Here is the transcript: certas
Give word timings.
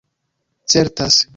certas 0.65 1.27